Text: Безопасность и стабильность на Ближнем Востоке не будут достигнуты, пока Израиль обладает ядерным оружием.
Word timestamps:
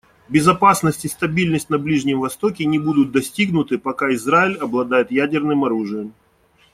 Безопасность 0.29 1.05
и 1.05 1.07
стабильность 1.07 1.69
на 1.69 1.77
Ближнем 1.77 2.21
Востоке 2.21 2.65
не 2.65 2.79
будут 2.79 3.11
достигнуты, 3.11 3.77
пока 3.77 4.11
Израиль 4.15 4.57
обладает 4.57 5.11
ядерным 5.11 5.63
оружием. 5.63 6.15